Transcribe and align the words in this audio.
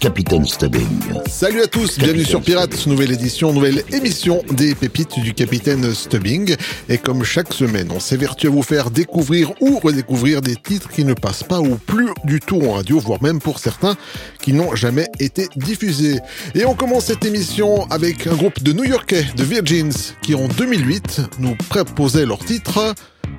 Capitaine 0.00 0.44
Stubbing. 0.44 1.00
Salut 1.28 1.62
à 1.62 1.66
tous, 1.66 1.98
bienvenue 1.98 2.24
sur 2.24 2.40
Pirates, 2.40 2.86
nouvelle 2.86 3.12
édition, 3.12 3.52
nouvelle 3.52 3.82
émission 3.92 4.42
des 4.50 4.74
pépites 4.74 5.18
du 5.20 5.34
Capitaine 5.34 5.92
Stubbing. 5.92 6.54
Et 6.88 6.98
comme 6.98 7.24
chaque 7.24 7.52
semaine, 7.52 7.88
on 7.94 8.00
s'évertue 8.00 8.48
à 8.48 8.50
vous 8.50 8.62
faire 8.62 8.90
découvrir 8.90 9.52
ou 9.60 9.78
redécouvrir 9.78 10.40
des 10.40 10.56
titres 10.56 10.88
qui 10.88 11.04
ne 11.04 11.14
passent 11.14 11.42
pas 11.42 11.60
ou 11.60 11.76
plus 11.76 12.08
du 12.24 12.40
tout 12.40 12.60
en 12.62 12.72
radio, 12.72 12.98
voire 12.98 13.22
même 13.22 13.40
pour 13.40 13.58
certains 13.58 13.96
qui 14.40 14.52
n'ont 14.52 14.74
jamais 14.74 15.08
été 15.18 15.48
diffusés. 15.56 16.18
Et 16.54 16.64
on 16.64 16.74
commence 16.74 17.06
cette 17.06 17.24
émission 17.24 17.86
avec 17.90 18.26
un 18.26 18.34
groupe 18.34 18.62
de 18.62 18.72
New-Yorkais, 18.72 19.26
de 19.36 19.44
Virgins, 19.44 20.14
qui 20.22 20.34
en 20.34 20.48
2008 20.48 21.22
nous 21.38 21.56
préposaient 21.68 22.26
leur 22.26 22.38
titre 22.38 22.94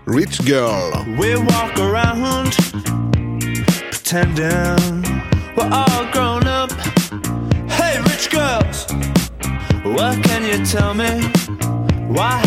Rich 0.08 0.42
Girl. 0.46 1.06
We 1.20 1.36
walk 1.36 1.80
around 1.80 2.56
pretending 3.92 5.04
we're 5.58 5.70
all 5.72 6.12
grown 6.12 6.48
up. 6.48 6.57
Girls, 8.30 8.86
what 9.84 10.22
can 10.24 10.44
you 10.44 10.66
tell 10.66 10.94
me? 10.94 11.22
Why 12.08 12.42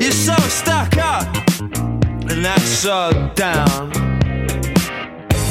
you're 0.00 0.10
so 0.10 0.34
stuck 0.48 0.96
up 0.98 1.26
and 2.30 2.44
that's 2.44 2.64
so 2.64 3.10
down? 3.34 3.92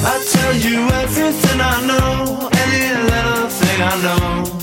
I 0.03 0.23
tell 0.33 0.55
you 0.55 0.87
everything 1.03 1.61
I 1.61 1.85
know, 1.89 2.49
any 2.63 2.85
little 3.11 3.47
thing 3.49 3.81
I 3.81 3.95
know. 4.05 4.61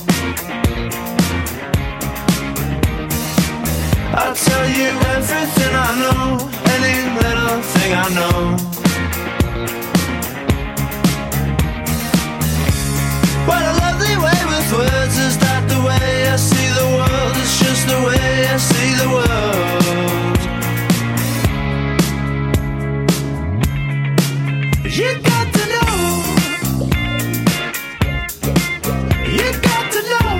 I'll 4.14 4.34
tell 4.34 4.68
you 4.68 4.88
everything 5.16 5.74
I 5.74 5.90
know, 6.02 6.50
any 6.74 6.96
little 7.22 7.62
thing 7.62 7.92
I 7.94 8.08
know. 8.14 8.87
What 13.48 13.62
a 13.62 13.72
lovely 13.84 14.14
way 14.24 14.40
with 14.52 14.68
words. 14.72 15.16
Is 15.16 15.38
that 15.38 15.62
the 15.72 15.80
way 15.88 16.28
I 16.28 16.36
see 16.36 16.68
the 16.80 16.86
world? 16.96 17.34
Just 17.62 17.86
the 17.88 17.98
way 18.06 18.46
I 18.46 18.58
see 18.58 18.92
the 19.02 19.08
world. 19.16 20.38
You 24.98 25.10
got 25.30 25.46
to 25.56 25.64
know. 25.72 25.94
You 29.36 29.48
got 29.68 29.84
to 29.94 30.00
know. 30.12 30.34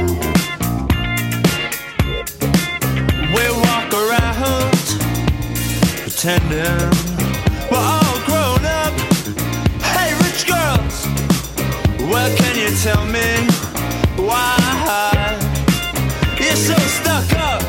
We 3.34 3.44
walk 3.64 3.90
around 4.04 4.84
pretending 6.02 7.07
what 12.08 12.36
can 12.38 12.56
you 12.56 12.70
tell 12.82 13.04
me 13.06 13.28
why 14.16 14.56
you're 16.40 16.56
so 16.56 16.76
stuck 16.98 17.30
up 17.50 17.62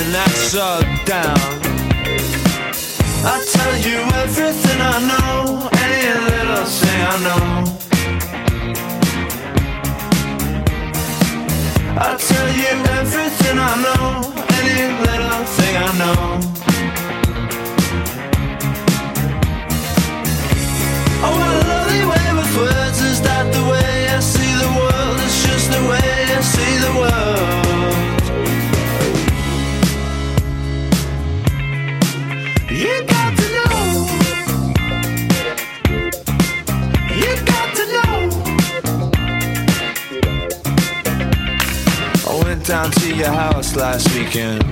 and 0.00 0.14
that's 0.14 0.40
so 0.52 0.80
down? 1.04 1.38
I 3.24 3.36
tell 3.54 3.76
you 3.88 3.98
everything 4.22 4.80
I 4.80 4.98
know, 5.10 5.68
any 5.86 6.12
little 6.30 6.66
thing 6.78 7.00
I 7.12 7.16
know. 7.26 7.78
I 12.00 12.16
tell 12.30 12.48
you 12.62 12.72
everything 13.00 13.58
I 13.58 13.72
know, 13.84 14.04
any 14.58 14.80
little 15.06 15.44
thing 15.56 15.74
I 15.76 15.90
know. 16.00 16.22
Oh, 21.20 21.34
what 21.38 21.67
down 42.68 42.90
to 42.90 43.14
your 43.14 43.28
house 43.28 43.76
last 43.76 44.14
weekend. 44.14 44.62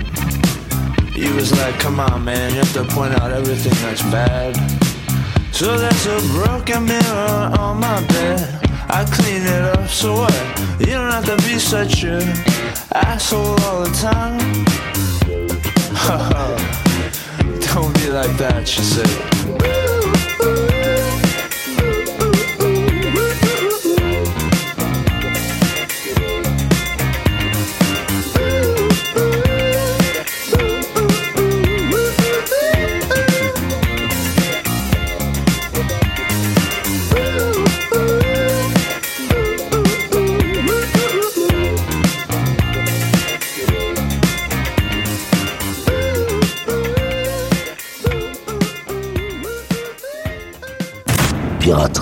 You 1.17 1.35
was 1.35 1.51
like, 1.59 1.79
come 1.79 1.99
on, 1.99 2.27
man, 2.27 2.51
you 2.51 2.59
have 2.59 2.73
to 2.75 2.85
point 2.85 3.19
out 3.19 3.33
everything 3.33 3.73
that's 3.81 4.03
bad. 4.03 4.55
So 5.51 5.79
there's 5.79 6.07
a 6.07 6.21
broken 6.35 6.85
mirror 6.85 7.51
on 7.59 7.81
my 7.81 8.07
bed. 8.09 8.61
I 8.91 9.07
clean 9.11 9.45
it 9.45 9.63
up, 9.63 9.89
so 9.89 10.15
what? 10.15 10.35
You 10.79 10.93
don't 10.93 11.11
have 11.11 11.25
to 11.25 11.37
be 11.49 11.59
such 11.59 12.05
a 12.05 12.21
asshole 12.95 13.59
all 13.65 13.85
the 13.85 13.93
time. 13.97 14.37
don't 17.73 17.95
be 17.95 18.11
like 18.11 18.37
that, 18.37 18.69
she 18.69 18.83
said. 18.83 19.09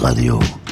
Radio. 0.05 0.64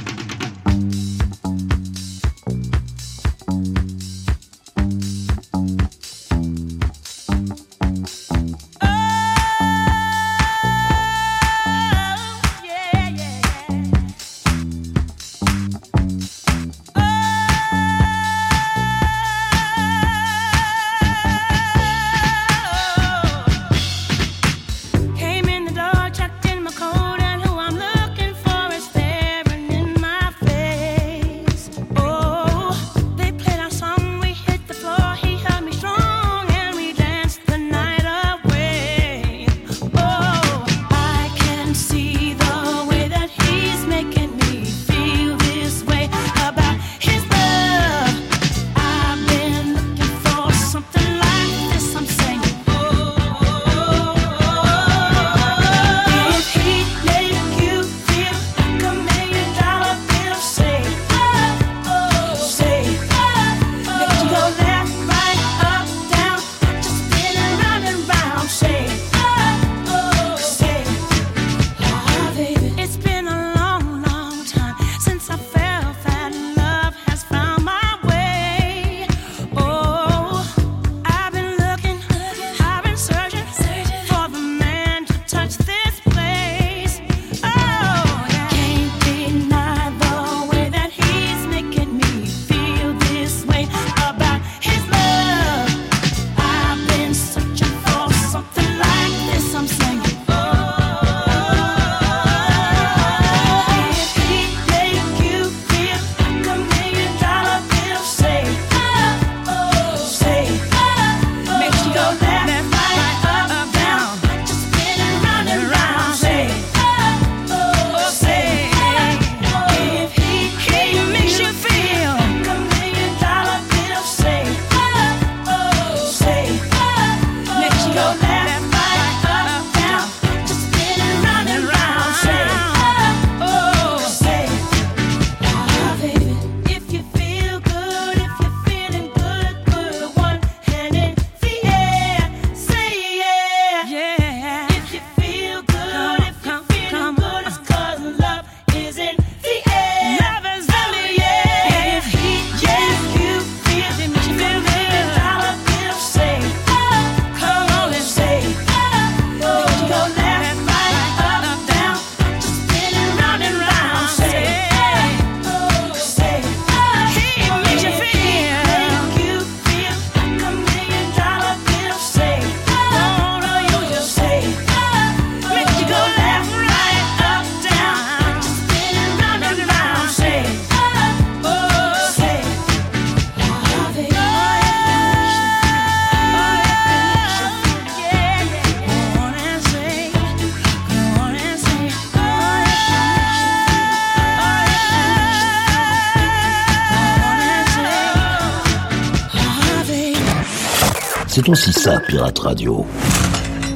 C'est 201.45 201.51
aussi 201.51 201.73
ça, 201.73 201.99
Pirate 201.99 202.39
Radio. 202.39 202.87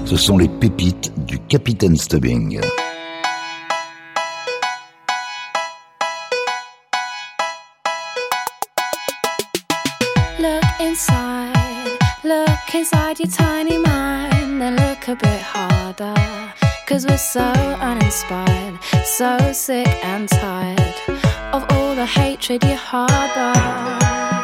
Ce 0.05 0.17
sont 0.17 0.39
les 0.39 0.47
pépites 0.47 1.13
du 1.27 1.41
Capitaine 1.41 1.97
Stubbing. 1.97 2.61
Look 10.39 10.63
inside, 10.81 11.99
look 12.23 12.75
inside 12.75 13.19
your 13.19 13.31
tiny 13.37 13.79
mind, 13.79 14.63
and 14.63 14.77
look 14.77 15.09
a 15.09 15.17
bit 15.17 15.43
harder. 15.43 16.15
Cause 16.87 17.05
we're 17.05 17.19
so 17.19 17.41
uninspired, 17.81 18.79
so 19.05 19.39
sick 19.53 19.89
and 20.05 20.29
tired 20.29 20.95
of 21.53 21.65
all 21.71 21.97
the 21.97 22.07
hatred 22.07 22.63
you 22.63 22.77
harbor. 22.77 24.36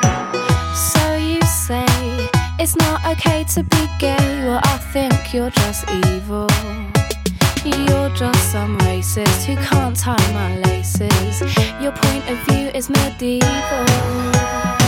It's 2.63 2.77
not 2.77 3.05
okay 3.05 3.43
to 3.55 3.65
be 3.65 3.89
gay. 3.99 4.45
Well, 4.47 4.61
I 4.63 4.79
think 4.93 5.35
you're 5.35 5.51
just 5.51 5.85
evil. 5.91 6.47
You're 7.65 8.09
just 8.11 8.53
some 8.53 8.79
racist 8.79 9.43
who 9.47 9.57
can't 9.57 9.97
tie 9.97 10.33
my 10.33 10.59
laces. 10.59 11.41
Your 11.81 11.91
point 11.91 12.31
of 12.31 12.39
view 12.47 12.71
is 12.73 12.89
medieval. 12.89 14.82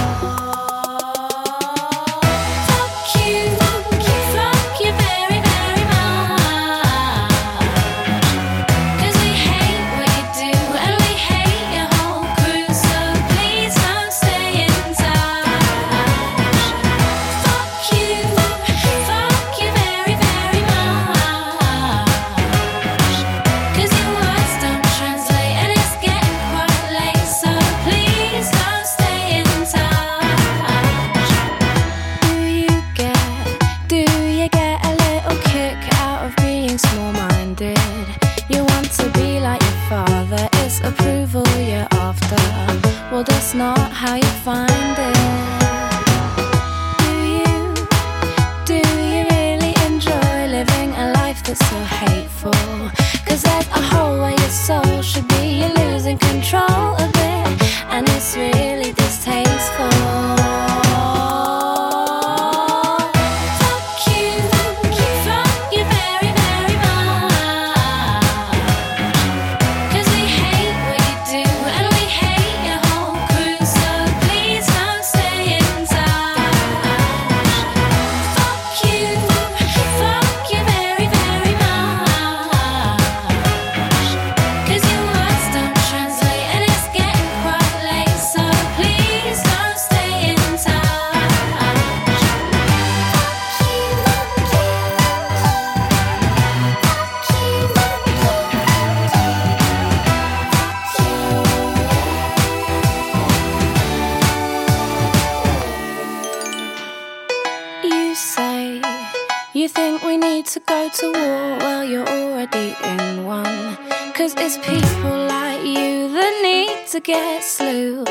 you 109.64 109.68
think 109.70 110.02
we 110.02 110.18
need 110.18 110.44
to 110.44 110.60
go 110.60 110.90
to 110.90 111.06
war? 111.06 111.58
Well, 111.58 111.84
you're 111.84 112.06
already 112.06 112.76
in 112.84 113.24
one. 113.24 113.78
Cause 114.12 114.34
it's 114.36 114.58
people 114.58 115.16
like 115.26 115.64
you 115.64 116.12
that 116.12 116.40
need 116.42 116.86
to 116.88 117.00
get 117.00 117.42
slew. 117.42 118.04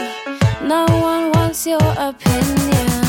No 0.64 0.88
one 0.90 1.32
wants 1.34 1.68
your 1.68 1.94
opinion. 1.96 3.03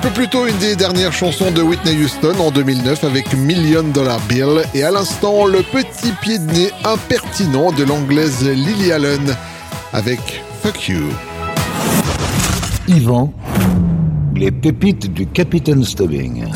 Un 0.00 0.08
peu 0.08 0.14
plutôt 0.14 0.46
une 0.46 0.56
des 0.56 0.76
dernières 0.76 1.12
chansons 1.12 1.50
de 1.50 1.60
Whitney 1.60 2.02
Houston 2.02 2.34
en 2.40 2.50
2009 2.50 3.04
avec 3.04 3.34
Million 3.34 3.82
Dollar 3.82 4.18
Bill 4.30 4.62
et 4.72 4.82
à 4.82 4.90
l'instant, 4.90 5.44
le 5.44 5.58
petit 5.62 6.12
pied 6.22 6.38
de 6.38 6.50
nez 6.50 6.70
impertinent 6.84 7.70
de 7.70 7.84
l'anglaise 7.84 8.42
Lily 8.42 8.92
Allen 8.92 9.36
avec 9.92 10.42
Fuck 10.62 10.88
You. 10.88 11.02
Yvan, 12.88 13.30
les 14.34 14.50
pépites 14.50 15.12
du 15.12 15.26
Capitaine 15.26 15.84
Stubbing. 15.84 16.46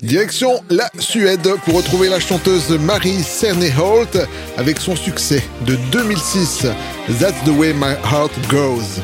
Direction 0.00 0.60
la 0.70 0.88
Suède 1.00 1.48
pour 1.64 1.74
retrouver 1.74 2.08
la 2.08 2.20
chanteuse 2.20 2.70
Marie 2.78 3.24
Cerné-Holt 3.24 4.16
avec 4.56 4.78
son 4.78 4.94
succès 4.94 5.42
de 5.66 5.76
2006, 5.90 6.68
That's 7.18 7.42
the 7.44 7.48
way 7.48 7.72
my 7.72 7.96
heart 8.04 8.30
goes. 8.48 9.00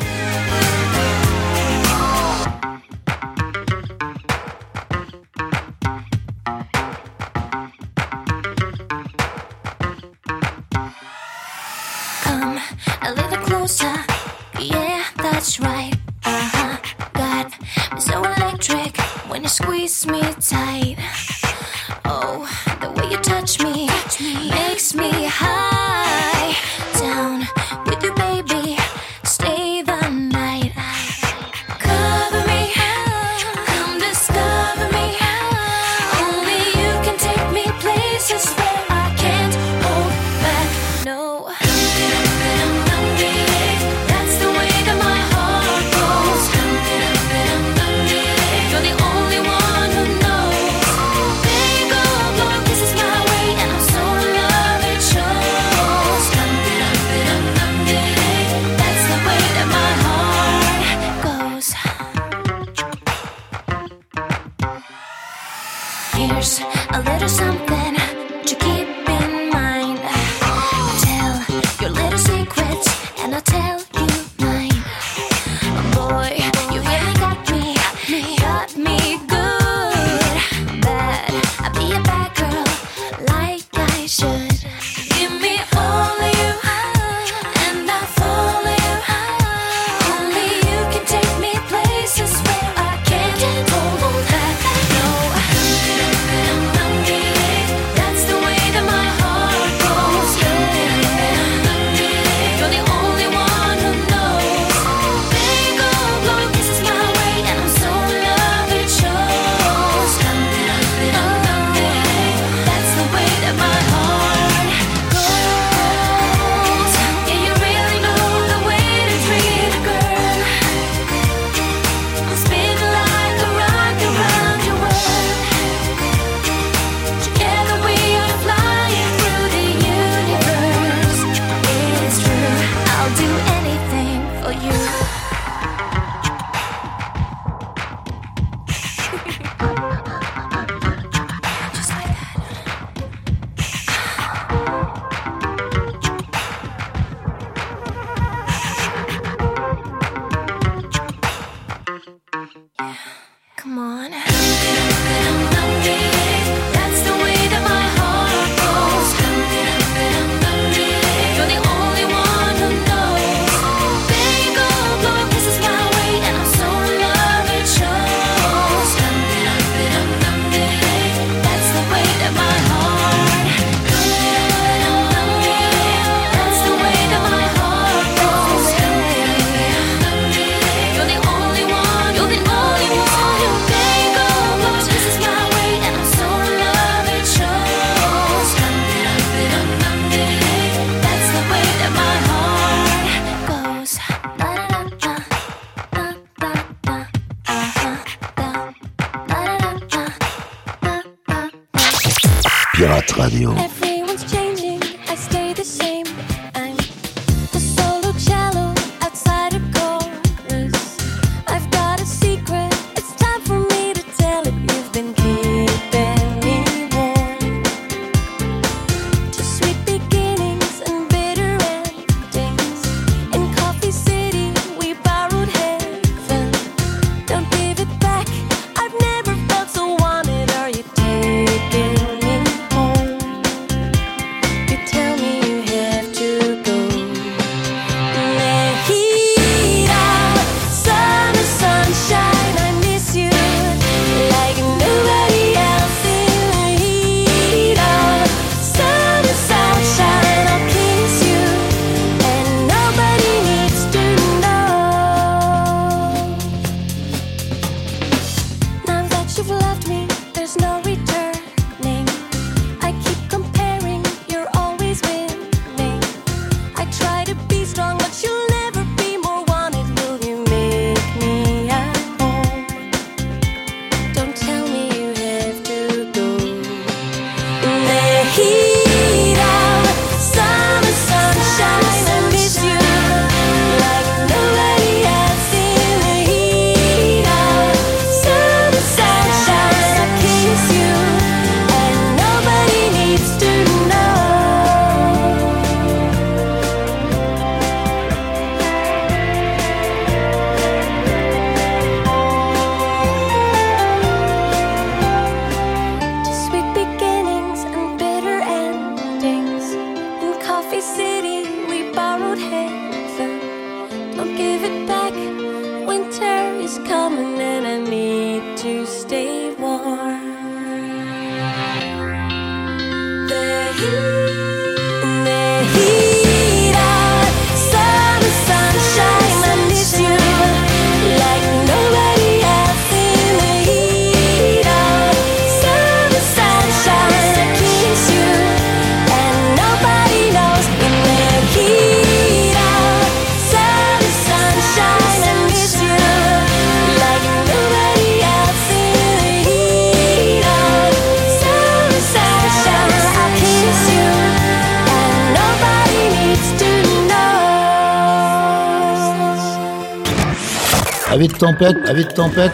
de 361.36 361.40
tempête, 361.40 361.76
avis 361.86 362.04
de 362.04 362.12
tempête. 362.12 362.52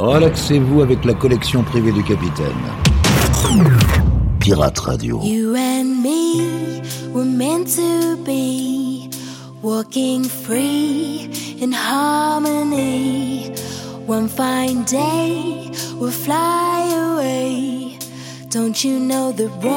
Oh, 0.00 0.06
Relaxez-vous 0.10 0.80
avec 0.80 1.04
la 1.04 1.14
collection 1.14 1.62
privée 1.62 1.92
du 1.92 2.02
capitaine. 2.02 2.54
Pirate 4.40 4.78
Radio. 4.78 5.20
You 5.22 5.54
and 5.54 6.02
me 6.02 6.80
were 7.12 7.24
meant 7.24 7.66
to 7.76 8.16
be 8.24 9.10
walking 9.62 10.24
free 10.24 11.30
in 11.60 11.72
harmony. 11.72 13.52
One 14.06 14.28
fine 14.28 14.84
day 14.84 15.70
we'll 15.98 16.10
fly 16.10 16.88
away. 17.14 17.98
Don't 18.50 18.82
you 18.84 18.98
know 18.98 19.32
the 19.32 19.48
road? 19.62 19.73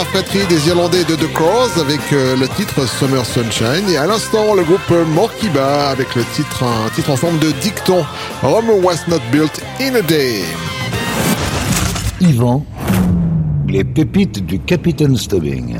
la 0.00 0.06
fratrie 0.06 0.46
des 0.46 0.66
Irlandais 0.66 1.04
de 1.04 1.14
The 1.14 1.30
Cross 1.34 1.76
avec 1.76 2.00
euh, 2.14 2.34
le 2.34 2.48
titre 2.48 2.86
Summer 2.86 3.26
Sunshine 3.26 3.86
et 3.90 3.98
à 3.98 4.06
l'instant 4.06 4.54
le 4.54 4.62
groupe 4.62 4.90
Morkiba 5.08 5.90
avec 5.90 6.14
le 6.14 6.24
titre, 6.34 6.64
un 6.64 6.88
titre 6.94 7.10
en 7.10 7.16
forme 7.16 7.38
de 7.38 7.50
dicton 7.60 8.02
Rome 8.42 8.70
was 8.82 9.06
not 9.08 9.20
built 9.30 9.60
in 9.78 9.96
a 9.96 10.00
day. 10.00 10.42
Yvan, 12.22 12.64
les 13.68 13.84
pépites 13.84 14.46
du 14.46 14.58
Capitaine 14.58 15.18
Stubbing. 15.18 15.76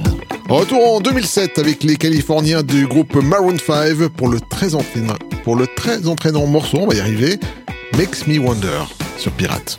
Retour 0.51 0.97
en 0.97 1.01
2007 1.01 1.59
avec 1.59 1.83
les 1.83 1.97
Californiens 1.97 2.63
du 2.63 2.87
groupe 2.87 3.15
Maroon 3.15 3.57
5 3.57 4.09
pour 4.09 4.29
le 4.29 4.39
très 4.51 4.75
entraînant, 4.75 5.17
pour 5.45 5.57
le 5.57 5.67
très 5.67 6.07
entraînant 6.07 6.47
morceau, 6.47 6.81
on 6.83 6.89
va 6.89 6.95
y 6.95 7.01
arriver, 7.01 7.41
Makes 7.97 8.27
Me 8.27 8.39
Wonder 8.39 8.85
sur 9.17 9.33
Pirate. 9.33 9.79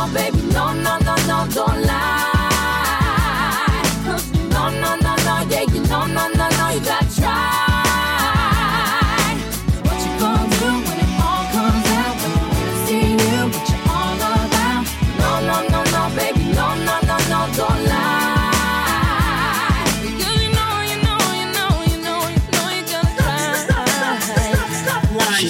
no, 0.00 0.14
baby, 0.14 0.40
no, 0.52 0.72
no, 0.72 0.98
no, 0.98 1.14
no, 1.26 1.46
don't 1.52 1.82
lie. 1.82 2.29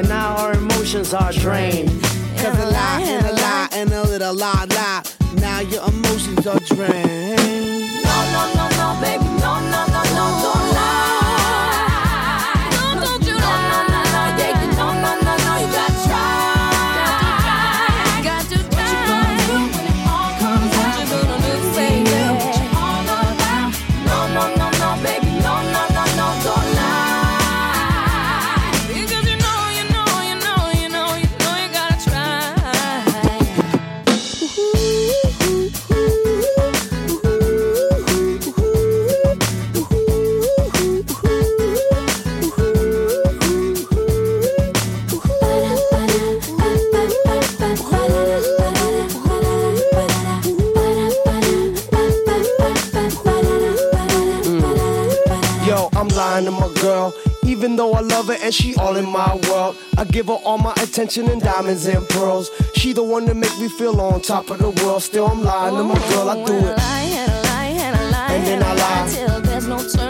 And 0.00 0.08
now 0.08 0.34
our 0.38 0.54
emotions 0.54 1.12
are 1.12 1.30
drained. 1.30 1.90
Cause 2.38 2.58
a 2.58 2.70
lie 2.70 3.02
and 3.04 3.26
a 3.26 3.32
lie 3.34 3.68
and 3.72 3.92
a 3.92 4.02
little 4.04 4.34
lie 4.34 4.64
lie. 4.70 5.02
Now 5.34 5.60
your 5.60 5.86
emotions 5.86 6.46
are 6.46 6.58
drained. 6.60 7.36
No, 8.02 8.16
no, 8.32 8.50
no, 8.54 8.68
no, 8.80 8.98
baby, 9.02 9.29
Even 57.60 57.76
though 57.76 57.92
I 57.92 58.00
love 58.00 58.28
her 58.28 58.38
and 58.40 58.54
she 58.54 58.74
all 58.76 58.96
in 58.96 59.06
my 59.06 59.36
world, 59.50 59.76
I 59.98 60.04
give 60.04 60.28
her 60.28 60.32
all 60.32 60.56
my 60.56 60.72
attention 60.80 61.28
and 61.28 61.42
diamonds 61.42 61.84
and 61.84 62.08
pearls. 62.08 62.50
She 62.74 62.94
the 62.94 63.02
one 63.02 63.26
that 63.26 63.34
make 63.36 63.54
me 63.58 63.68
feel 63.68 64.00
on 64.00 64.22
top 64.22 64.48
of 64.48 64.60
the 64.60 64.70
world. 64.82 65.02
Still, 65.02 65.26
I'm 65.26 65.42
lying 65.42 65.76
to 65.76 65.84
my 65.84 66.08
girl. 66.08 66.30
I 66.30 66.42
do 66.42 66.54
it. 66.56 66.78
And 68.30 68.46
then 68.46 68.62
I 68.62 68.72
lie. 68.72 69.08
Till 69.12 69.40
there's 69.42 69.66
no 69.66 69.76
turning 69.76 70.09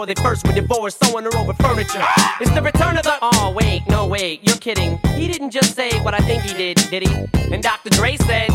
Before. 0.00 0.06
They 0.06 0.22
first 0.22 0.46
were 0.46 0.52
divorced, 0.52 1.04
sewing 1.04 1.24
her 1.24 1.36
over 1.36 1.52
furniture. 1.54 2.02
It's 2.40 2.50
the 2.52 2.62
return 2.62 2.96
of 2.96 3.04
the. 3.04 3.16
Oh, 3.22 3.52
wait, 3.56 3.82
no, 3.88 4.06
wait, 4.06 4.40
you're 4.46 4.56
kidding. 4.56 4.98
He 5.14 5.26
didn't 5.26 5.50
just 5.50 5.74
say 5.74 5.90
what 6.02 6.14
I 6.14 6.18
think 6.18 6.42
he 6.42 6.54
did, 6.54 6.76
did 6.90 7.06
he? 7.06 7.54
And 7.54 7.62
Dr. 7.62 7.90
Dre 7.90 8.16
said. 8.16 8.50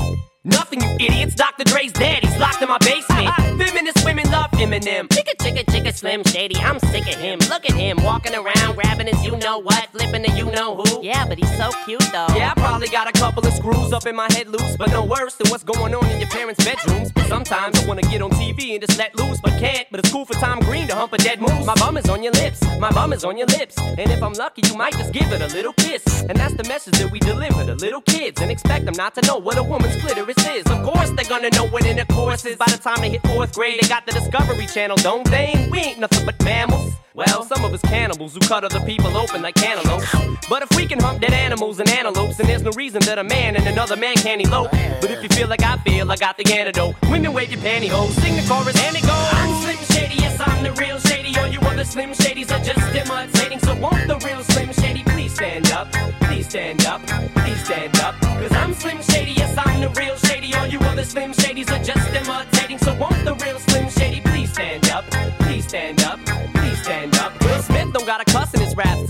Nothing, 0.47 0.79
you 0.79 1.07
idiots. 1.07 1.33
Dr. 1.33 1.63
Dre's 1.63 1.91
dead. 1.91 2.23
He's 2.23 2.37
locked 2.37 2.61
in 2.61 2.67
my 2.67 2.77
basement. 2.77 3.33
Feminist 3.57 4.05
women 4.05 4.29
love 4.29 4.51
Eminem. 4.51 5.07
Chicka, 5.07 5.33
chicka, 5.41 5.65
chicka, 5.65 5.91
Slim 5.91 6.23
Shady. 6.23 6.55
I'm 6.57 6.77
sick 6.91 7.01
of 7.07 7.15
him. 7.15 7.39
Look 7.49 7.65
at 7.65 7.73
him 7.73 7.97
walking 8.03 8.35
around, 8.35 8.54
grabbing 8.75 9.07
his 9.07 9.23
you 9.25 9.35
know 9.37 9.59
what, 9.59 9.89
flipping 9.91 10.21
the 10.21 10.31
you 10.31 10.45
know 10.51 10.75
who. 10.75 11.03
Yeah, 11.03 11.25
but 11.25 11.37
he's 11.37 11.57
so 11.57 11.71
cute 11.85 12.03
though. 12.11 12.27
Yeah, 12.35 12.53
I 12.55 12.59
probably 12.59 12.89
got 12.89 13.07
a 13.07 13.11
couple 13.13 13.45
of 13.45 13.53
screws 13.53 13.93
up 13.93 14.05
in 14.05 14.15
my 14.15 14.27
head 14.31 14.47
loose, 14.47 14.75
but 14.77 14.91
no 14.91 15.03
worse 15.03 15.35
than 15.35 15.49
what's 15.49 15.63
going 15.63 15.95
on 15.95 16.05
in 16.11 16.19
your 16.19 16.29
parents' 16.29 16.63
bedrooms. 16.63 17.11
Sometimes 17.27 17.81
I 17.81 17.87
wanna 17.87 18.03
get 18.03 18.21
on 18.21 18.29
TV 18.31 18.73
and 18.73 18.85
just 18.85 18.97
let 18.97 19.15
loose, 19.15 19.39
but 19.41 19.51
can't. 19.59 19.87
But 19.89 20.01
it's 20.01 20.11
cool 20.11 20.25
for 20.25 20.33
Tom 20.33 20.59
Green 20.59 20.87
to 20.87 20.95
hump 20.95 21.13
a 21.13 21.17
dead 21.17 21.41
moose. 21.41 21.65
My 21.65 21.75
bum 21.75 21.97
is 21.97 22.09
on 22.09 22.21
your 22.21 22.33
lips, 22.33 22.61
my 22.79 22.91
bum 22.91 23.13
is 23.13 23.23
on 23.23 23.37
your 23.37 23.47
lips. 23.47 23.77
And 23.79 24.11
if 24.11 24.21
I'm 24.21 24.33
lucky, 24.33 24.61
you 24.67 24.75
might 24.75 24.93
just 24.93 25.13
give 25.13 25.31
it 25.31 25.41
a 25.41 25.47
little 25.47 25.73
kiss. 25.73 26.23
And 26.23 26.37
that's 26.37 26.53
the 26.53 26.65
message 26.65 26.97
that 26.99 27.11
we 27.11 27.19
deliver 27.19 27.63
to 27.65 27.75
little 27.75 28.01
kids 28.01 28.41
and 28.41 28.51
expect 28.51 28.85
them 28.85 28.95
not 28.97 29.15
to 29.15 29.21
know 29.25 29.37
what 29.37 29.57
a 29.57 29.63
woman's 29.63 29.95
clitoris 30.01 30.37
is. 30.47 30.65
Of 30.65 30.83
course, 30.83 31.11
they're 31.11 31.29
gonna 31.29 31.49
know 31.51 31.67
what 31.67 31.85
intercourse 31.85 32.45
is. 32.45 32.57
By 32.57 32.67
the 32.67 32.77
time 32.77 33.01
they 33.01 33.09
hit 33.09 33.21
fourth 33.23 33.53
grade, 33.53 33.79
they 33.81 33.87
got 33.87 34.05
the 34.05 34.11
Discovery 34.11 34.67
Channel, 34.67 34.97
don't 34.97 35.25
they? 35.29 35.67
We 35.71 35.79
ain't 35.79 35.99
nothing 35.99 36.25
but 36.25 36.43
mammals. 36.43 36.94
Well, 37.15 37.45
some 37.45 37.63
of 37.63 37.73
us 37.73 37.81
cannibals 37.81 38.33
who 38.33 38.41
cut 38.41 38.65
other 38.65 38.81
people 38.81 39.15
open 39.15 39.41
like 39.41 39.55
cantaloupes. 39.55 40.13
But 40.49 40.63
if 40.63 40.75
we 40.75 40.85
can 40.85 40.99
hump 40.99 41.21
dead 41.21 41.31
animals 41.31 41.79
and 41.79 41.89
antelopes, 41.89 42.35
then 42.35 42.47
there's 42.47 42.61
no 42.61 42.71
reason 42.71 42.99
that 43.03 43.17
a 43.17 43.23
man 43.23 43.55
and 43.55 43.65
another 43.67 43.95
man 43.95 44.15
can't 44.15 44.41
elope. 44.41 44.69
But 44.99 45.11
if 45.11 45.23
you 45.23 45.29
feel 45.29 45.47
like 45.47 45.63
I 45.63 45.77
feel, 45.77 46.11
I 46.11 46.17
got 46.17 46.35
the 46.35 46.43
antidote. 46.53 46.95
Women 47.09 47.31
wave 47.31 47.51
your 47.51 47.61
pantyhose, 47.61 48.11
sing 48.19 48.35
the 48.35 48.45
chorus, 48.49 48.75
and 48.83 48.97
it 48.97 49.03
goes. 49.03 49.29
I'm 49.31 49.63
Slim 49.63 49.77
Shady, 49.95 50.15
yes, 50.15 50.41
I'm 50.45 50.61
the 50.61 50.73
real 50.73 50.99
Shady. 50.99 51.39
All 51.39 51.47
you 51.47 51.59
other 51.61 51.85
Slim 51.85 52.09
Shadys 52.11 52.51
are 52.51 52.61
just 52.61 52.93
imitating. 52.93 53.59
So 53.59 53.75
won't 53.75 54.09
the 54.09 54.17
real 54.27 54.43
Slim 54.43 54.73
Shady 54.73 55.03
please 55.03 55.33
stand 55.33 55.71
up? 55.71 55.89
Please 56.19 56.49
stand 56.49 56.85
up, 56.85 57.01
please 57.07 57.63
stand 57.63 57.97
up. 57.99 58.19
Cause 58.19 58.51
I'm 58.51 58.73
Slim 58.73 59.01
Shady, 59.01 59.14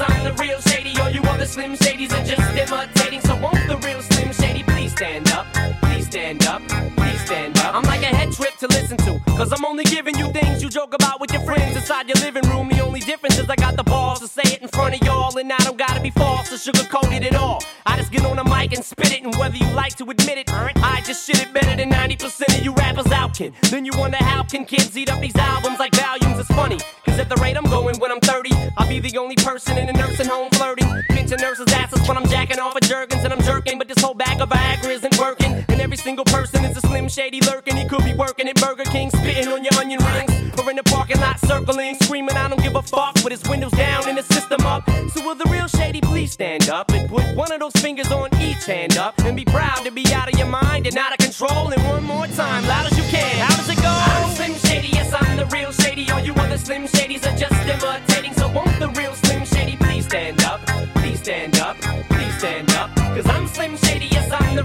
I'm 0.00 0.24
the 0.24 0.32
real 0.42 0.60
Shady. 0.60 0.98
All 1.00 1.10
you 1.10 1.22
other 1.22 1.46
Slim 1.46 1.76
Shadys 1.76 2.12
are 2.12 2.24
just 2.24 2.56
imitating, 2.56 3.20
so 3.20 3.36
won't 3.36 3.66
the 3.68 3.76
real 3.86 4.00
Slim 4.02 4.32
Shady 4.32 4.62
please 4.62 4.92
stand 4.92 5.30
up. 5.30 5.46
Please 5.82 6.06
stand 6.06 6.46
up. 6.46 6.62
Please 6.96 7.20
stand 7.24 7.58
up. 7.58 7.74
I'm 7.74 7.84
like 7.84 8.02
a 8.02 8.06
head 8.06 8.32
trip 8.32 8.56
to 8.58 8.66
listen 8.68 8.96
to. 8.98 9.20
Cause 9.36 9.52
I'm 9.52 9.64
only 9.64 9.84
giving 9.84 10.16
you 10.18 10.32
things 10.32 10.62
you 10.62 10.68
joke 10.68 10.94
about 10.94 11.20
with 11.20 11.32
your 11.32 11.42
friends 11.42 11.76
inside 11.76 12.08
your 12.08 12.16
living 12.24 12.48
room. 12.50 12.68
The 12.68 12.80
only 12.80 13.00
difference 13.00 13.38
is 13.38 13.48
I 13.48 13.56
got 13.56 13.76
the 13.76 13.84
balls 13.84 14.20
to 14.20 14.28
say 14.28 14.42
it 14.44 14.62
in 14.62 14.68
front 14.68 14.94
of 14.94 15.06
y'all. 15.06 15.36
And 15.36 15.52
I 15.52 15.58
don't 15.58 15.78
gotta 15.78 16.00
be 16.00 16.10
false 16.10 16.52
or 16.52 16.56
sugarcoated 16.56 17.24
at 17.24 17.34
all. 17.34 17.62
I 17.84 17.96
just 17.96 18.12
get 18.12 18.24
on 18.24 18.36
the 18.36 18.44
mic 18.44 18.74
and 18.74 18.84
spit 18.84 19.12
it. 19.12 19.22
And 19.24 19.34
whether 19.36 19.56
you 19.56 19.68
like 19.72 19.94
to 19.96 20.04
admit 20.04 20.38
it, 20.38 20.50
I 20.50 21.02
just 21.04 21.26
shit 21.26 21.40
it 21.40 21.52
better 21.52 21.76
than 21.76 21.90
90% 21.90 22.58
of 22.58 22.64
you 22.64 22.72
rappers 22.74 23.10
out, 23.12 23.34
kid. 23.34 23.54
Then 23.70 23.84
you 23.84 23.92
wonder 23.96 24.18
how 24.18 24.42
can 24.42 24.64
kids 24.64 24.96
eat 24.96 25.10
up 25.10 25.20
these 25.20 25.36
albums 25.36 25.78
like 25.78 25.94
volumes? 25.94 26.38
It's 26.38 26.48
funny. 26.48 26.78
Cause 27.16 27.24
at 27.24 27.34
the 27.34 27.40
rate 27.40 27.56
I'm 27.56 27.64
going 27.64 27.98
when 27.98 28.12
I'm 28.12 28.20
30, 28.20 28.50
I'll 28.76 28.86
be 28.86 29.00
the 29.00 29.16
only 29.16 29.36
person 29.36 29.78
in 29.78 29.88
a 29.88 29.92
nursing 29.94 30.26
home 30.26 30.50
flirting. 30.50 30.86
Pinching 31.08 31.40
nurses' 31.40 31.72
asses 31.72 32.06
when 32.06 32.18
I'm 32.18 32.28
jacking 32.28 32.58
off 32.58 32.76
of 32.76 32.82
Jergens 32.82 33.24
and 33.24 33.32
I'm 33.32 33.40
jerking. 33.40 33.78
But 33.78 33.88
this 33.88 33.98
whole 34.04 34.12
bag 34.12 34.38
of 34.42 34.50
Viagra 34.50 34.90
isn't 34.90 35.18
working. 35.18 35.64
And 35.68 35.80
every 35.80 35.96
single 35.96 36.26
person 36.26 36.62
is 36.66 36.76
a 36.76 36.80
slim 36.82 37.08
shady 37.08 37.40
lurking. 37.40 37.74
He 37.74 37.88
could 37.88 38.04
be 38.04 38.12
working 38.12 38.46
at 38.50 38.60
Burger 38.60 38.84
King, 38.84 39.08
spitting 39.08 39.48
on 39.48 39.64
your 39.64 39.72
onion 39.80 40.04
rings. 40.04 40.60
Or 40.60 40.68
in 40.68 40.76
the 40.76 40.82
parking 40.82 41.18
lot 41.20 41.40
circling, 41.40 41.94
screaming, 42.02 42.36
I 42.36 42.50
don't 42.50 42.62
give 42.62 42.76
a 42.76 42.82
fuck. 42.82 43.14
With 43.24 43.32
his 43.32 43.48
windows 43.48 43.72
down 43.72 44.06
and 44.06 44.18
his 44.18 44.26
system 44.26 44.60
up. 44.66 44.84
So 45.14 45.24
will 45.24 45.34
the 45.34 45.48
real 45.50 45.68
shady 45.68 46.02
please 46.02 46.32
stand 46.32 46.68
up 46.68 46.92
and 46.92 47.08
put 47.08 47.34
one 47.34 47.50
of 47.50 47.60
those 47.60 47.76
fingers 47.80 48.12
on 48.12 48.28
each 48.42 48.66
hand 48.66 48.98
up 48.98 49.18
and 49.20 49.34
be 49.34 49.46
proud 49.46 49.86
to 49.86 49.90
be 49.90 50.04
out 50.12 50.30
of 50.30 50.38
your 50.38 50.48
mind 50.48 50.86
and 50.86 50.98
out 50.98 51.12
of 51.12 51.18
control. 51.18 51.70
And 51.70 51.82
one 51.84 52.04
more 52.04 52.26
time, 52.26 52.66
loud 52.66 52.92
as 52.92 52.98
you 52.98 53.04
can. 53.04 53.38
How 53.38 53.56
does 53.56 53.70
it 53.70 53.76
go? 53.76 53.88
I'm 53.88 54.34
Slim 54.36 54.54
Shady, 54.56 54.88
yes, 54.88 55.14
I'm 55.14 55.38
the 55.38 55.46
real 55.46 55.72
shady. 55.72 56.10
All 56.10 56.20
you 56.20 56.34
other 56.34 56.58
Slim 56.64 56.86
Shadys 56.86 57.05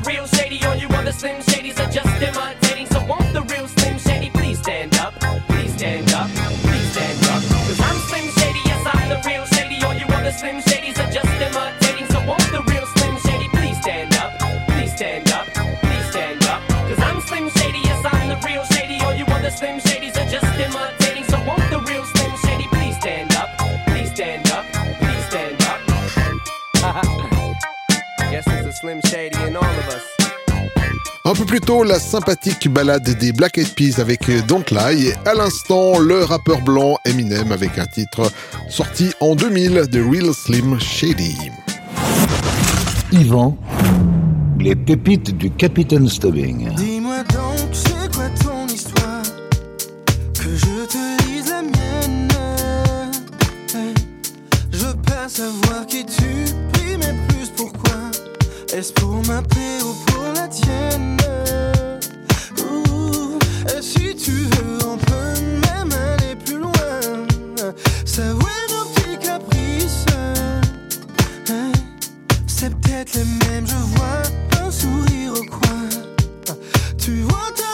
real 0.06 0.26
shady. 0.28 0.64
All 0.66 0.76
you 0.76 0.88
other 0.90 1.12
Slim 1.12 1.42
Shadys 1.42 1.80
are 1.80 1.92
just 1.92 2.22
imitating. 2.22 2.88
So 2.88 3.04
won't 3.06 3.34
the 3.34 3.42
real 3.44 3.68
Slim 3.68 3.98
Shady 3.98 4.30
please 4.30 4.60
stand 4.60 4.96
up? 4.98 5.14
Please 5.48 5.74
stand 5.74 6.12
up. 6.14 6.30
Please 6.30 6.92
stand 6.92 7.24
up. 7.26 7.42
Cause 7.68 7.80
I'm 7.80 7.98
Slim 8.10 8.28
Shady, 8.38 8.62
yes, 8.66 8.82
I'm 8.94 9.10
the 9.10 9.22
real 9.28 9.46
shady. 9.46 9.84
All 9.84 9.94
you 9.94 10.06
other 10.08 10.32
Slim 10.32 10.62
Shadys 10.62 10.98
are 11.00 11.12
just 11.12 11.32
imitating. 11.48 12.08
So 12.08 12.20
won't 12.26 12.48
the 12.52 12.64
real 12.72 12.86
Slim 12.86 13.18
Shady 13.26 13.48
please 13.50 13.78
stand 13.82 14.16
up? 14.16 14.32
Please 14.70 14.94
stand 14.96 15.32
up. 15.32 15.48
Please 15.84 16.10
stand 16.10 16.44
up. 16.46 16.62
Cause 16.68 17.00
I'm 17.00 17.22
Slim 17.22 17.50
Shady, 17.50 17.80
yes, 17.84 18.06
I'm 18.06 18.30
the 18.30 18.38
real 18.48 18.64
shady. 18.66 19.00
All 19.02 19.14
you 19.14 19.26
other 19.26 19.52
Slim 19.52 19.80
Shadys 19.80 20.18
are 20.18 20.30
just 20.30 20.46
imitating. 20.60 21.26
So 21.26 21.38
won't 21.46 21.70
the 21.70 21.80
real 21.90 22.06
Slim 22.06 22.32
Shady 22.44 22.68
please 22.72 22.96
stand 22.98 23.34
up? 23.36 23.50
Please 23.88 24.12
stand 24.12 24.50
up. 24.52 24.66
Please 25.00 25.26
stand 25.26 25.62
up. 25.64 25.80
Guess 28.32 28.48
it's 28.48 28.64
the 28.66 28.72
Slim 28.72 29.02
Shady 29.08 29.38
Un 31.32 31.34
peu 31.34 31.46
plus 31.46 31.62
tôt, 31.62 31.84
la 31.84 31.98
sympathique 31.98 32.68
balade 32.68 33.18
des 33.18 33.32
Black 33.32 33.58
Eyed 33.58 33.74
Peas 33.74 34.02
avec 34.02 34.30
Don't 34.48 34.66
Lie 34.70 35.08
et 35.08 35.14
à 35.26 35.34
l'instant, 35.34 35.98
le 35.98 36.26
rappeur 36.26 36.60
blanc 36.60 36.98
Eminem 37.06 37.54
avec 37.54 37.80
un 37.80 37.86
titre 37.86 38.30
sorti 38.70 39.12
en 39.22 39.34
2000 39.34 39.88
de 39.90 40.02
Real 40.02 40.34
Slim 40.34 40.78
Shady. 40.78 41.38
Yvan, 43.14 43.58
les 44.60 44.76
pépites 44.76 45.38
du 45.38 45.50
Capitaine 45.52 46.10
Stubbing. 46.10 46.76
Dis-moi 46.76 47.24
donc, 47.34 47.70
c'est 47.72 48.14
quoi 48.14 48.28
ton 48.44 48.68
histoire? 48.68 49.24
Que 50.34 50.54
je 50.54 50.86
te 50.86 51.24
lise 51.30 51.50
la 51.50 51.62
mienne. 51.62 52.28
Je 54.70 54.78
veux 54.80 54.98
pas 55.08 55.30
savoir 55.30 55.86
qui 55.88 56.04
tu 56.04 56.44
pries, 56.74 56.98
mais 57.00 57.16
plus 57.30 57.50
pourquoi. 57.56 58.12
Est-ce 58.76 58.92
pour 58.92 59.26
ma 59.28 59.42
paix 59.44 59.82
ou 59.82 59.94
pour 60.12 60.34
la 60.36 60.50
tienne? 60.50 61.21
Tu 64.24 64.32
veux, 64.32 64.86
on 64.86 64.98
peut 64.98 65.34
même 65.66 65.92
aller 65.92 66.36
plus 66.36 66.60
loin. 66.60 66.72
Savourer 68.06 68.52
nos 68.70 68.86
petits 68.94 69.18
caprices. 69.18 70.06
Hey, 71.50 71.72
C'est 72.46 72.76
peut-être 72.82 73.16
les 73.16 73.24
mêmes, 73.24 73.66
je 73.66 73.76
vois 73.96 74.22
un 74.64 74.70
sourire 74.70 75.34
au 75.34 75.44
coin. 75.46 75.90
Tu 76.98 77.22
vois, 77.22 77.50
t'as 77.56 77.71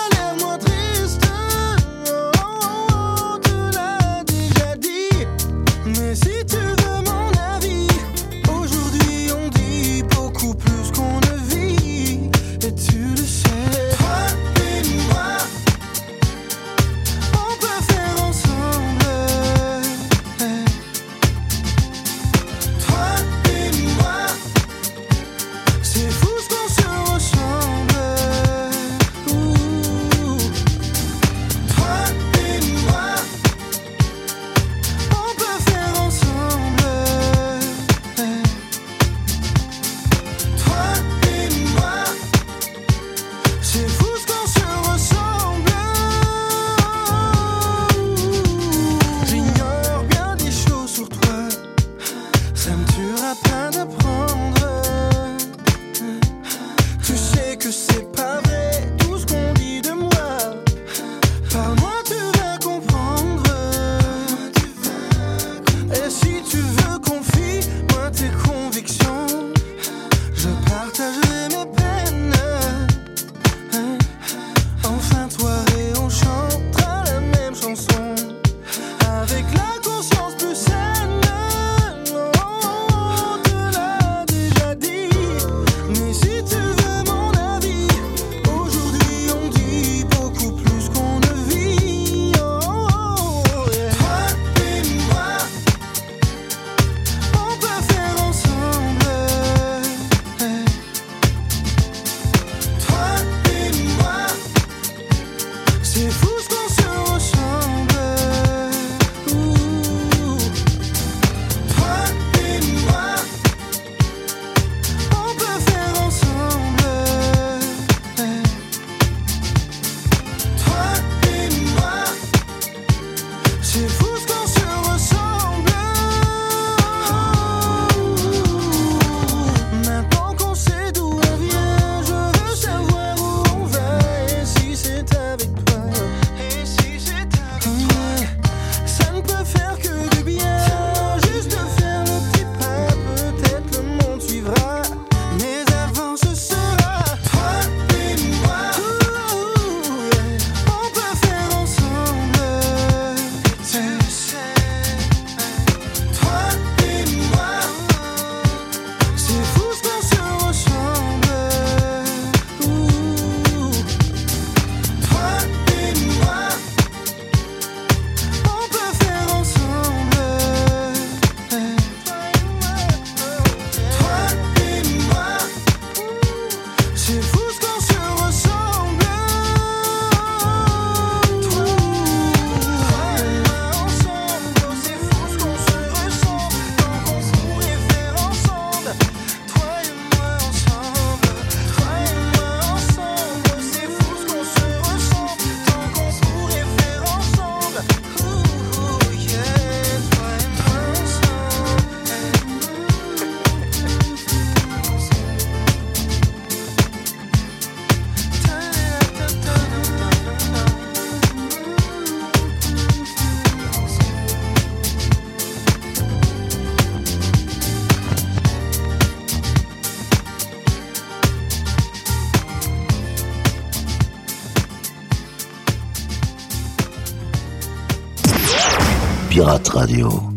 Pirate 229.37 229.69
Radio. 229.75 230.36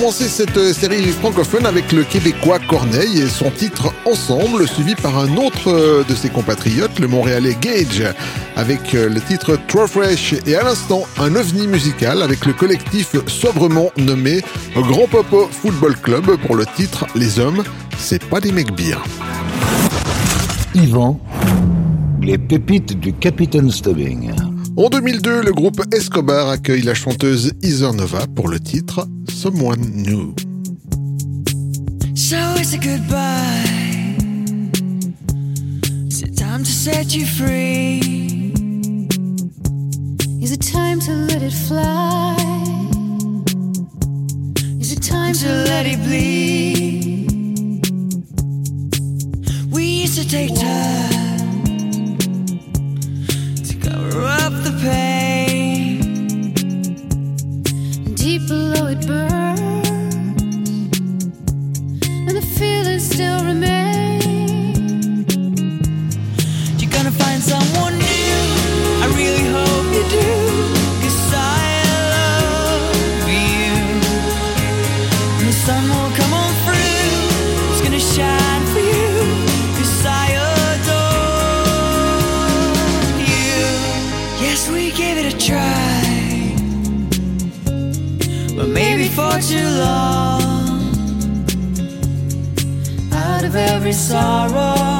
Commencé 0.00 0.28
cette 0.28 0.56
euh, 0.56 0.72
série 0.72 1.02
francophone 1.08 1.66
avec 1.66 1.92
le 1.92 2.04
Québécois 2.04 2.58
Corneille 2.58 3.20
et 3.20 3.28
son 3.28 3.50
titre 3.50 3.92
Ensemble, 4.06 4.66
suivi 4.66 4.94
par 4.94 5.18
un 5.18 5.36
autre 5.36 5.68
euh, 5.68 6.04
de 6.08 6.14
ses 6.14 6.30
compatriotes, 6.30 6.98
le 6.98 7.06
Montréalais 7.06 7.54
Gage, 7.60 8.02
avec 8.56 8.94
euh, 8.94 9.10
le 9.10 9.20
titre 9.20 9.58
Trop 9.68 9.86
Fresh 9.86 10.36
et 10.46 10.56
à 10.56 10.62
l'instant 10.62 11.02
un 11.18 11.34
ovni 11.36 11.66
musical 11.66 12.22
avec 12.22 12.46
le 12.46 12.54
collectif 12.54 13.14
sobrement 13.26 13.90
nommé 13.98 14.40
Grand 14.74 15.06
Popo 15.06 15.48
Football 15.48 15.96
Club 15.96 16.34
pour 16.46 16.56
le 16.56 16.64
titre 16.64 17.04
Les 17.14 17.38
hommes, 17.38 17.62
c'est 17.98 18.24
pas 18.24 18.40
des 18.40 18.52
mecs 18.52 18.72
bien. 18.72 19.02
Yvan, 20.74 21.20
les 22.22 22.38
pépites 22.38 22.98
du 22.98 23.12
Capitaine 23.12 23.70
Stubbing. 23.70 24.30
En 24.78 24.88
2002, 24.88 25.42
le 25.42 25.52
groupe 25.52 25.82
Escobar 25.92 26.48
accueille 26.48 26.82
la 26.82 26.94
chanteuse 26.94 27.52
Heather 27.62 27.92
Nova 27.92 28.26
pour 28.34 28.48
le 28.48 28.60
titre 28.60 29.06
Someone 29.40 29.80
New. 29.80 30.34
So 32.14 32.36
it's 32.58 32.74
a 32.74 32.78
goodbye. 32.78 33.64
Is 36.08 36.22
it 36.22 36.36
time 36.36 36.62
to 36.62 36.70
set 36.70 37.14
you 37.14 37.24
free? 37.24 38.52
Is 40.42 40.52
it 40.52 40.60
time 40.60 41.00
to 41.00 41.12
let 41.12 41.42
it 41.42 41.54
fly? 41.54 42.36
Is 44.78 44.92
it 44.92 45.02
time 45.02 45.32
To 45.32 45.48
let 45.48 45.86
it 45.86 46.00
bleed. 46.04 47.30
We 49.72 49.84
used 50.02 50.18
to 50.20 50.28
take 50.28 50.54
time 50.54 52.18
to 53.64 53.74
cover 53.88 54.20
up 54.26 54.52
the 54.64 54.78
pain. 54.82 55.09
Deep 58.30 58.46
below 58.46 58.86
it 58.86 59.04
burns, 59.08 59.49
Out 93.12 93.44
of 93.44 93.56
every 93.56 93.92
sorrow 93.92 94.99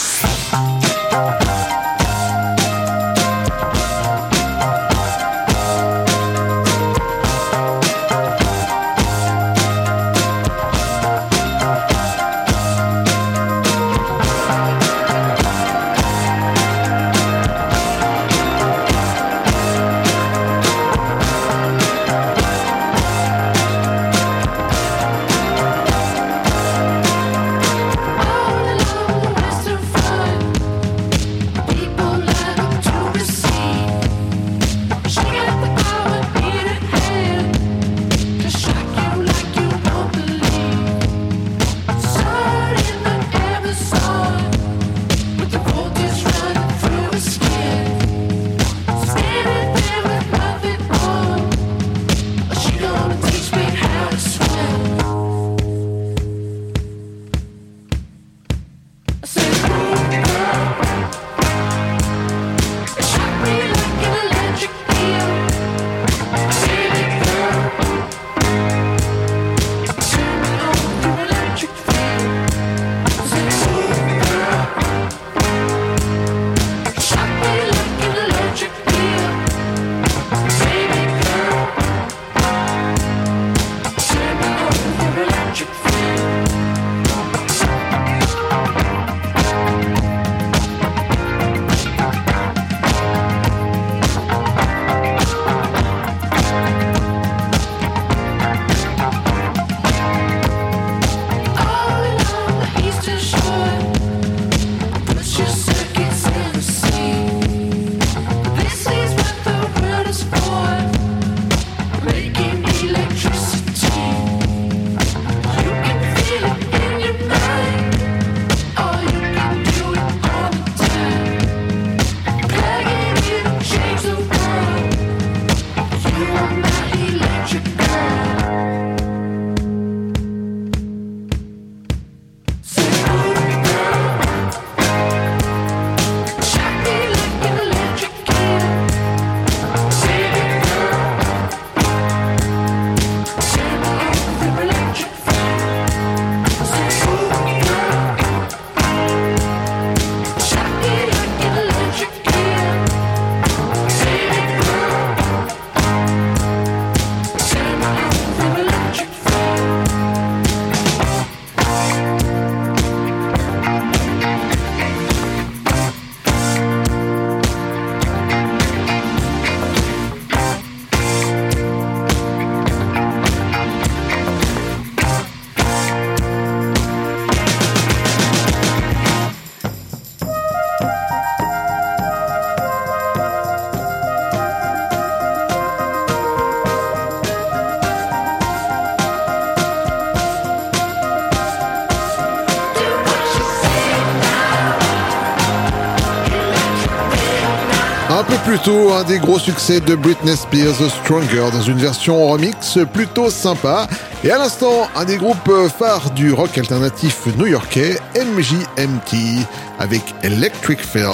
Un 198.61 198.63
peu 198.63 198.71
plus 198.71 198.83
tôt, 198.83 198.93
un 198.93 199.03
des 199.03 199.17
gros 199.17 199.39
succès 199.39 199.79
de 199.79 199.95
Britney 199.95 200.35
Spears, 200.35 200.75
Stronger, 201.01 201.49
dans 201.51 201.61
une 201.61 201.77
version 201.77 202.27
remix 202.27 202.77
plutôt 202.93 203.31
sympa. 203.31 203.87
Et 204.23 204.29
à 204.29 204.37
l'instant, 204.37 204.87
un 204.95 205.03
des 205.03 205.17
groupes 205.17 205.51
phares 205.79 206.11
du 206.11 206.31
rock 206.31 206.57
alternatif 206.59 207.25
new-yorkais, 207.37 207.97
MJMT, 208.15 209.47
avec 209.79 210.01
Electric 210.21 210.79
Feel. 210.79 211.07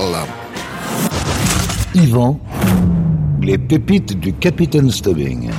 Yvan, 1.93 2.37
les 3.41 3.57
pépites 3.57 4.19
du 4.19 4.33
Capitaine 4.33 4.91
Stubbing. 4.91 5.49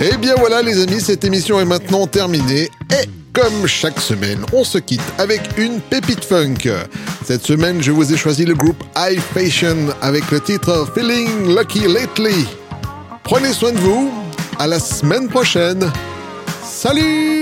Et 0.00 0.10
Eh 0.12 0.16
bien 0.16 0.34
voilà 0.36 0.62
les 0.62 0.82
amis, 0.82 1.00
cette 1.00 1.24
émission 1.24 1.60
est 1.60 1.64
maintenant 1.64 2.08
terminée. 2.08 2.70
Et 2.90 3.08
comme 3.32 3.68
chaque 3.68 4.00
semaine, 4.00 4.44
on 4.52 4.64
se 4.64 4.78
quitte 4.78 5.02
avec 5.18 5.42
une 5.58 5.80
pépite 5.80 6.24
funk. 6.24 6.56
Cette 7.28 7.44
semaine, 7.44 7.82
je 7.82 7.92
vous 7.92 8.10
ai 8.10 8.16
choisi 8.16 8.46
le 8.46 8.54
groupe 8.54 8.82
High 8.96 9.20
Fashion 9.20 9.88
avec 10.00 10.30
le 10.30 10.40
titre 10.40 10.90
Feeling 10.94 11.54
Lucky 11.54 11.80
Lately. 11.80 12.46
Prenez 13.22 13.52
soin 13.52 13.72
de 13.72 13.78
vous. 13.78 14.10
À 14.58 14.66
la 14.66 14.80
semaine 14.80 15.28
prochaine. 15.28 15.92
Salut 16.64 17.37